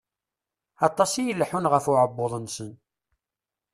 [0.87, 2.71] Aṭas i ileḥḥun ɣef uεebbuḍ-nsen.